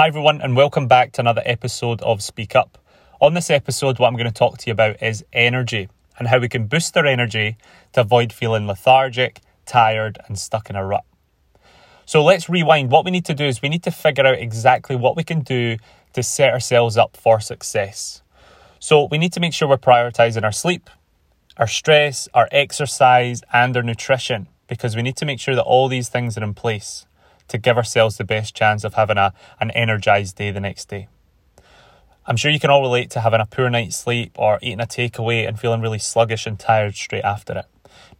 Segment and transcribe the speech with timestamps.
[0.00, 2.78] Hi, everyone, and welcome back to another episode of Speak Up.
[3.20, 6.38] On this episode, what I'm going to talk to you about is energy and how
[6.38, 7.56] we can boost our energy
[7.94, 11.02] to avoid feeling lethargic, tired, and stuck in a rut.
[12.06, 12.92] So let's rewind.
[12.92, 15.40] What we need to do is we need to figure out exactly what we can
[15.40, 15.78] do
[16.12, 18.22] to set ourselves up for success.
[18.78, 20.90] So we need to make sure we're prioritizing our sleep,
[21.56, 25.88] our stress, our exercise, and our nutrition because we need to make sure that all
[25.88, 27.07] these things are in place
[27.48, 31.08] to give ourselves the best chance of having a, an energized day the next day.
[32.28, 34.86] I'm sure you can all relate to having a poor night's sleep or eating a
[34.86, 37.64] takeaway and feeling really sluggish and tired straight after it.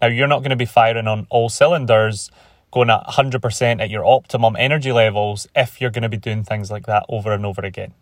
[0.00, 2.30] Now, you're not going to be firing on all cylinders,
[2.70, 6.70] going at 100% at your optimum energy levels if you're going to be doing things
[6.70, 7.92] like that over and over again.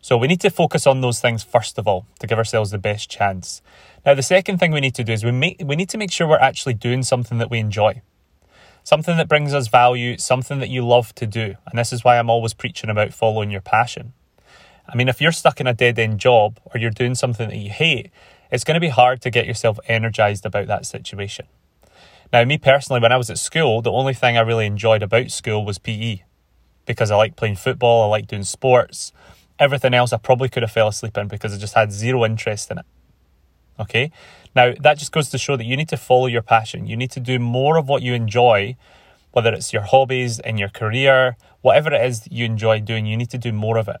[0.00, 2.78] So, we need to focus on those things first of all to give ourselves the
[2.78, 3.60] best chance.
[4.06, 6.12] Now, the second thing we need to do is we, make, we need to make
[6.12, 8.00] sure we're actually doing something that we enjoy
[8.86, 11.56] something that brings us value, something that you love to do.
[11.66, 14.12] And this is why I'm always preaching about following your passion.
[14.88, 17.56] I mean, if you're stuck in a dead end job or you're doing something that
[17.56, 18.12] you hate,
[18.52, 21.46] it's going to be hard to get yourself energized about that situation.
[22.32, 25.32] Now, me personally, when I was at school, the only thing I really enjoyed about
[25.32, 26.22] school was PE
[26.84, 29.12] because I like playing football, I like doing sports.
[29.58, 32.70] Everything else I probably could have fell asleep in because I just had zero interest
[32.70, 32.86] in it.
[33.78, 34.10] Okay?
[34.54, 36.86] Now, that just goes to show that you need to follow your passion.
[36.86, 38.76] You need to do more of what you enjoy,
[39.32, 43.16] whether it's your hobbies in your career, whatever it is that you enjoy doing, you
[43.16, 43.98] need to do more of it.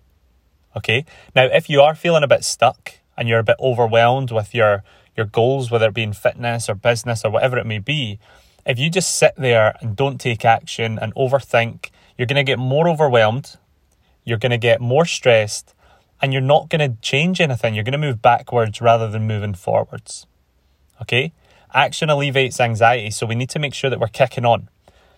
[0.76, 1.04] Okay?
[1.34, 4.82] Now, if you are feeling a bit stuck and you're a bit overwhelmed with your
[5.16, 8.18] your goals, whether it be in fitness or business or whatever it may be,
[8.66, 12.58] if you just sit there and don't take action and overthink, you're going to get
[12.58, 13.56] more overwhelmed,
[14.24, 15.74] you're going to get more stressed,
[16.20, 17.74] and you're not going to change anything.
[17.74, 20.26] You're going to move backwards rather than moving forwards.
[21.02, 21.32] Okay?
[21.74, 24.68] Action alleviates anxiety, so we need to make sure that we're kicking on.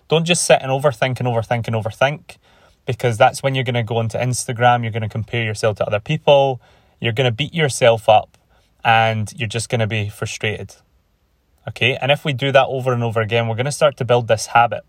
[0.07, 2.37] Don't just sit and overthink and overthink and overthink,
[2.85, 5.85] because that's when you're going to go onto Instagram, you're going to compare yourself to
[5.85, 6.59] other people,
[6.99, 8.37] you're going to beat yourself up,
[8.83, 10.75] and you're just going to be frustrated.
[11.67, 11.95] Okay?
[11.95, 14.27] And if we do that over and over again, we're going to start to build
[14.27, 14.83] this habit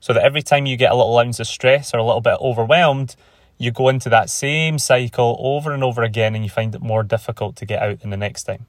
[0.00, 2.38] so that every time you get a little ounce of stress or a little bit
[2.40, 3.16] overwhelmed,
[3.58, 7.02] you go into that same cycle over and over again and you find it more
[7.02, 8.66] difficult to get out than the next time.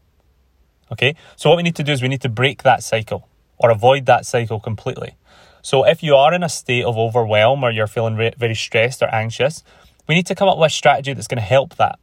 [0.92, 3.28] Okay, so what we need to do is we need to break that cycle
[3.60, 5.16] or avoid that cycle completely.
[5.62, 9.04] So if you are in a state of overwhelm or you're feeling re- very stressed
[9.04, 9.64] or anxious,
[10.08, 12.00] we need to come up with a strategy that's going to help that.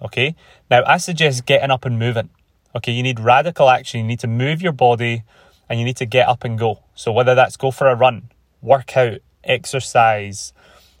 [0.00, 0.34] Okay,
[0.70, 2.30] now I suggest getting up and moving.
[2.74, 4.00] Okay, you need radical action.
[4.00, 5.24] You need to move your body
[5.68, 6.82] and you need to get up and go.
[6.94, 8.30] So whether that's go for a run,
[8.62, 10.52] work out, exercise,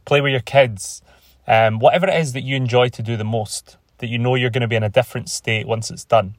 [0.04, 1.02] play with your kids,
[1.46, 4.50] um, whatever it is that you enjoy to do the most, that you know you're
[4.50, 6.36] going to be in a different state once it's done.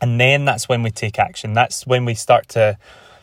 [0.00, 1.52] And then that's when we take action.
[1.52, 2.78] That's when we start to,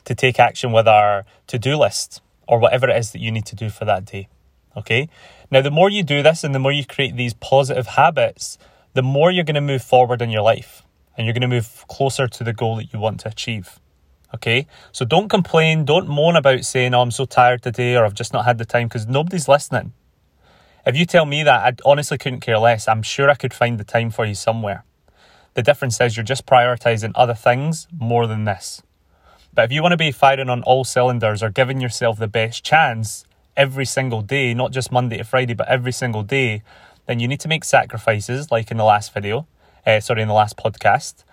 [0.06, 3.46] to take action with our to do list or whatever it is that you need
[3.48, 4.28] to do for that day.
[4.76, 5.08] Okay?
[5.52, 8.58] Now, the more you do this and the more you create these positive habits,
[8.94, 10.84] the more you're going to move forward in your life
[11.16, 13.80] and you're going to move closer to the goal that you want to achieve.
[14.34, 14.66] Okay?
[14.92, 18.34] So don't complain, don't moan about saying, oh, I'm so tired today or I've just
[18.34, 19.94] not had the time because nobody's listening.
[20.86, 22.90] If you tell me that, I honestly couldn't care less.
[22.90, 24.84] I'm sure I could find the time for you somewhere.
[25.54, 28.82] The difference is you're just prioritizing other things more than this.
[29.54, 32.66] But if you want to be firing on all cylinders or giving yourself the best
[32.66, 33.24] chance
[33.56, 36.64] every single day, not just Monday to Friday, but every single day,
[37.06, 39.48] then you need to make sacrifices, like in the last video,
[39.86, 41.24] uh, sorry, in the last podcast.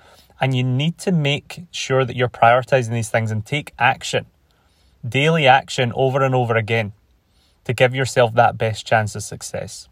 [0.40, 4.26] And you need to make sure that you're prioritizing these things and take action,
[5.06, 6.92] daily action over and over again
[7.64, 9.89] to give yourself that best chance of success.